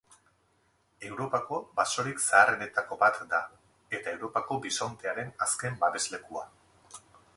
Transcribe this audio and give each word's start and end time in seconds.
Europako 1.09 1.59
basorik 1.79 2.23
zaharrenetako 2.29 2.97
bat 3.03 3.21
da 3.35 3.41
eta 3.99 4.15
Europako 4.15 4.59
bisontearen 4.65 5.31
azken 5.49 5.79
babeslekua. 5.85 6.49